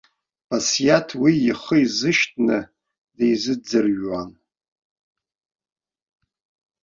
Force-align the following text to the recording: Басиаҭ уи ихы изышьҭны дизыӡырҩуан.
Басиаҭ 0.47 1.09
уи 1.21 1.33
ихы 1.49 1.77
изышьҭны 1.85 2.57
дизыӡырҩуан. 3.15 4.29